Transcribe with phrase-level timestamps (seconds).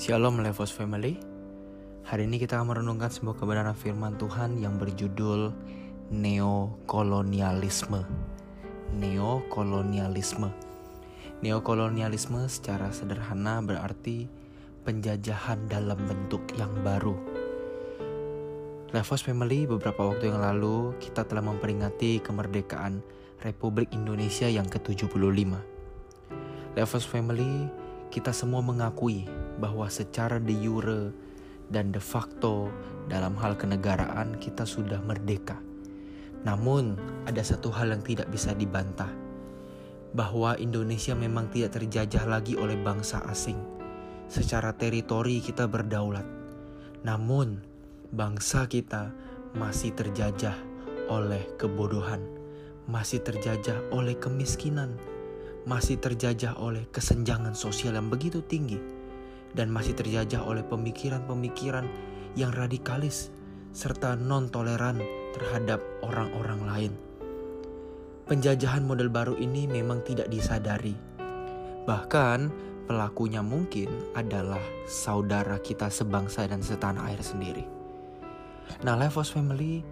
[0.00, 1.20] Shalom Levos Family.
[2.08, 5.52] Hari ini kita akan merenungkan sebuah kebenaran firman Tuhan yang berjudul
[6.08, 8.08] Neokolonialisme.
[8.96, 10.48] Neokolonialisme.
[11.44, 14.24] Neokolonialisme secara sederhana berarti
[14.88, 17.20] penjajahan dalam bentuk yang baru.
[18.96, 23.04] Levos Family beberapa waktu yang lalu kita telah memperingati kemerdekaan
[23.44, 25.12] Republik Indonesia yang ke-75
[26.72, 27.68] Levos Family
[28.08, 29.28] kita semua mengakui
[29.60, 31.12] bahwa secara de jure
[31.70, 32.72] dan de facto
[33.06, 35.60] dalam hal kenegaraan kita sudah merdeka.
[36.42, 36.96] Namun,
[37.28, 39.12] ada satu hal yang tidak bisa dibantah,
[40.16, 43.60] bahwa Indonesia memang tidak terjajah lagi oleh bangsa asing.
[44.26, 46.24] Secara teritori kita berdaulat.
[47.04, 47.60] Namun,
[48.10, 49.12] bangsa kita
[49.52, 50.56] masih terjajah
[51.12, 52.22] oleh kebodohan,
[52.88, 54.96] masih terjajah oleh kemiskinan,
[55.68, 58.99] masih terjajah oleh kesenjangan sosial yang begitu tinggi
[59.54, 61.86] dan masih terjajah oleh pemikiran-pemikiran
[62.38, 63.34] yang radikalis
[63.70, 65.02] serta non-toleran
[65.34, 66.92] terhadap orang-orang lain.
[68.26, 70.94] Penjajahan model baru ini memang tidak disadari.
[71.86, 72.38] Bahkan
[72.86, 77.66] pelakunya mungkin adalah saudara kita sebangsa dan setanah air sendiri.
[78.86, 79.82] Nah, Levos Family,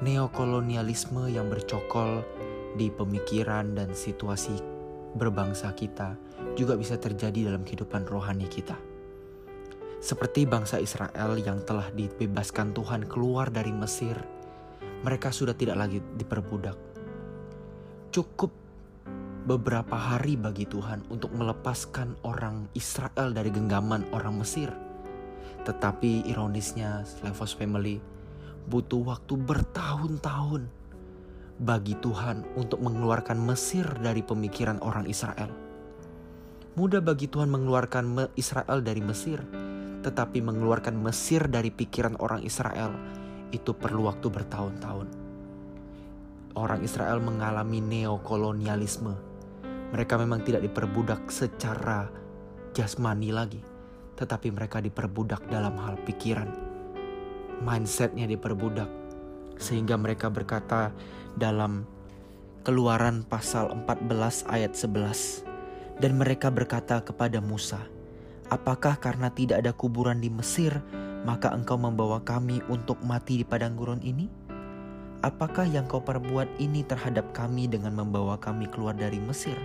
[0.00, 2.24] neokolonialisme yang bercokol
[2.76, 4.56] di pemikiran dan situasi
[5.16, 6.16] berbangsa kita
[6.56, 8.76] juga bisa terjadi dalam kehidupan rohani kita.
[10.06, 14.14] Seperti bangsa Israel yang telah dibebaskan Tuhan keluar dari Mesir,
[15.02, 16.78] mereka sudah tidak lagi diperbudak.
[18.14, 18.54] Cukup
[19.50, 24.70] beberapa hari bagi Tuhan untuk melepaskan orang Israel dari genggaman orang Mesir.
[25.66, 27.98] Tetapi ironisnya, Levos Family
[28.70, 30.70] butuh waktu bertahun-tahun
[31.58, 35.50] bagi Tuhan untuk mengeluarkan Mesir dari pemikiran orang Israel.
[36.78, 39.42] Mudah bagi Tuhan mengeluarkan Israel dari Mesir,
[40.06, 42.94] tetapi mengeluarkan Mesir dari pikiran orang Israel
[43.50, 45.10] itu perlu waktu bertahun-tahun.
[46.54, 49.18] Orang Israel mengalami neokolonialisme.
[49.90, 52.06] Mereka memang tidak diperbudak secara
[52.70, 53.58] jasmani lagi,
[54.14, 56.54] tetapi mereka diperbudak dalam hal pikiran.
[57.66, 58.88] Mindsetnya diperbudak,
[59.58, 60.94] sehingga mereka berkata
[61.34, 61.82] dalam
[62.66, 65.46] Keluaran pasal 14 ayat 11.
[66.02, 67.78] Dan mereka berkata kepada Musa,
[68.46, 70.70] Apakah karena tidak ada kuburan di Mesir,
[71.26, 74.30] maka engkau membawa kami untuk mati di padang gurun ini?
[75.26, 79.58] Apakah yang kau perbuat ini terhadap kami dengan membawa kami keluar dari Mesir?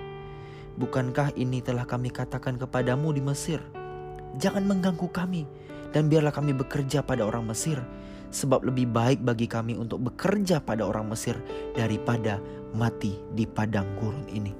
[0.82, 3.62] Bukankah ini telah kami katakan kepadamu di Mesir?
[4.42, 5.46] Jangan mengganggu kami,
[5.94, 7.78] dan biarlah kami bekerja pada orang Mesir,
[8.34, 11.38] sebab lebih baik bagi kami untuk bekerja pada orang Mesir
[11.78, 12.42] daripada
[12.74, 14.56] mati di padang gurun ini.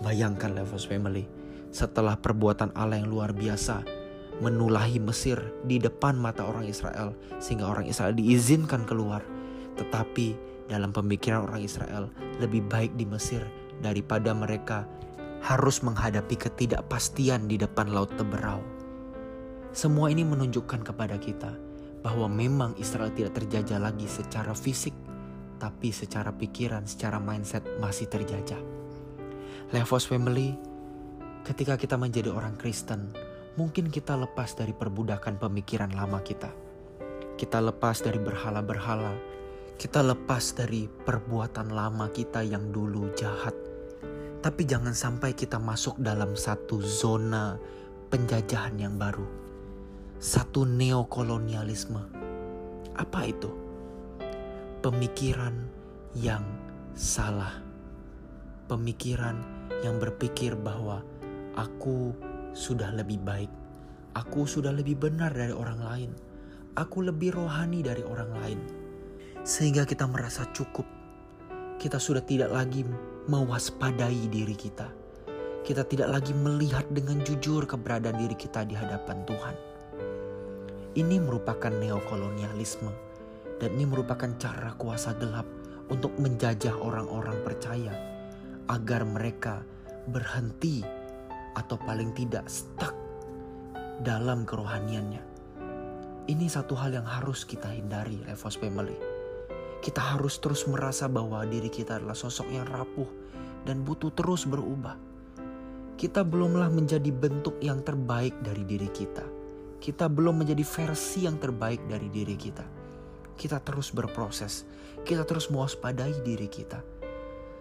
[0.00, 1.28] Bayangkan Levos Family,
[1.70, 3.84] setelah perbuatan Allah yang luar biasa
[4.40, 9.24] menulahi Mesir di depan mata orang Israel sehingga orang Israel diizinkan keluar.
[9.76, 10.36] Tetapi
[10.68, 12.10] dalam pemikiran orang Israel
[12.42, 13.44] lebih baik di Mesir
[13.80, 14.84] daripada mereka
[15.44, 18.60] harus menghadapi ketidakpastian di depan laut Teberau.
[19.76, 21.52] Semua ini menunjukkan kepada kita
[22.00, 24.96] bahwa memang Israel tidak terjajah lagi secara fisik,
[25.60, 28.58] tapi secara pikiran, secara mindset masih terjajah.
[29.74, 30.56] Levos Family,
[31.46, 33.14] ketika kita menjadi orang Kristen,
[33.54, 36.50] mungkin kita lepas dari perbudakan pemikiran lama kita.
[37.38, 39.14] Kita lepas dari berhala-berhala,
[39.78, 43.54] kita lepas dari perbuatan lama kita yang dulu jahat.
[44.42, 47.54] Tapi jangan sampai kita masuk dalam satu zona
[48.10, 49.46] penjajahan yang baru
[50.16, 52.00] satu neokolonialisme.
[52.96, 53.52] Apa itu?
[54.80, 55.52] Pemikiran
[56.16, 56.44] yang
[56.96, 57.60] salah.
[58.66, 59.36] Pemikiran
[59.84, 61.04] yang berpikir bahwa
[61.58, 62.14] aku
[62.52, 63.50] sudah lebih baik.
[64.16, 66.10] Aku sudah lebih benar dari orang lain.
[66.76, 68.60] Aku lebih rohani dari orang lain.
[69.44, 70.84] Sehingga kita merasa cukup.
[71.76, 72.84] Kita sudah tidak lagi
[73.28, 74.88] mewaspadai diri kita.
[75.60, 79.76] Kita tidak lagi melihat dengan jujur keberadaan diri kita di hadapan Tuhan
[80.96, 82.88] ini merupakan neokolonialisme
[83.60, 85.44] dan ini merupakan cara kuasa gelap
[85.92, 87.92] untuk menjajah orang-orang percaya
[88.66, 89.62] agar mereka
[90.08, 90.82] berhenti
[91.56, 92.92] atau paling tidak stuck
[94.04, 95.24] dalam kerohaniannya.
[96.28, 98.98] Ini satu hal yang harus kita hindari, Levos Family.
[99.80, 103.08] Kita harus terus merasa bahwa diri kita adalah sosok yang rapuh
[103.64, 104.98] dan butuh terus berubah.
[105.96, 109.36] Kita belumlah menjadi bentuk yang terbaik dari diri kita
[109.86, 112.64] kita belum menjadi versi yang terbaik dari diri kita.
[113.36, 114.64] Kita terus berproses,
[115.04, 116.80] kita terus mewaspadai diri kita.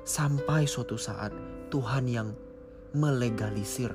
[0.01, 1.29] Sampai suatu saat
[1.69, 2.33] Tuhan yang
[2.95, 3.91] melegalisir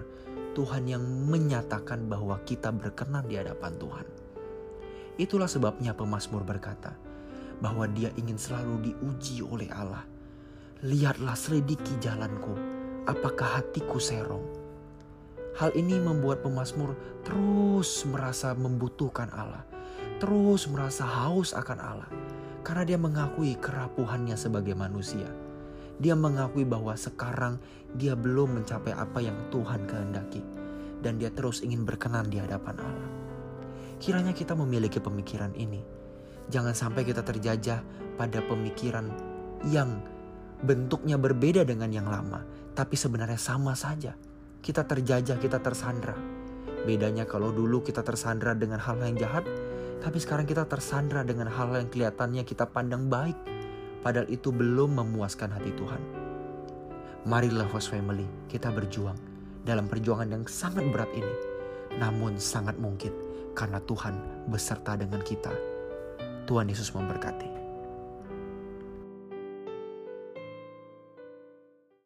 [0.52, 4.06] Tuhan yang menyatakan bahwa kita berkenan di hadapan Tuhan.
[5.16, 6.92] Itulah sebabnya pemazmur berkata
[7.60, 10.04] bahwa dia ingin selalu diuji oleh Allah.
[10.80, 12.56] Lihatlah selidiki jalanku,
[13.04, 14.44] apakah hatiku serong.
[15.60, 19.60] Hal ini membuat pemazmur terus merasa membutuhkan Allah,
[20.16, 22.10] terus merasa haus akan Allah,
[22.64, 25.28] karena dia mengakui kerapuhannya sebagai manusia.
[26.00, 27.60] Dia mengakui bahwa sekarang
[27.92, 30.40] dia belum mencapai apa yang Tuhan kehendaki,
[31.04, 33.10] dan dia terus ingin berkenan di hadapan Allah.
[34.00, 35.84] Kiranya kita memiliki pemikiran ini.
[36.48, 37.84] Jangan sampai kita terjajah
[38.16, 39.12] pada pemikiran
[39.68, 40.00] yang
[40.64, 44.16] bentuknya berbeda dengan yang lama, tapi sebenarnya sama saja.
[44.64, 46.16] Kita terjajah, kita tersandra.
[46.88, 49.44] Bedanya kalau dulu kita tersandra dengan hal yang jahat,
[50.00, 53.36] tapi sekarang kita tersandra dengan hal yang kelihatannya kita pandang baik,
[54.00, 56.02] padahal itu belum memuaskan hati Tuhan.
[57.28, 59.16] Marilah host family, kita berjuang
[59.68, 61.34] dalam perjuangan yang sangat berat ini.
[62.00, 63.12] Namun sangat mungkin
[63.52, 65.52] karena Tuhan beserta dengan kita.
[66.48, 67.59] Tuhan Yesus memberkati.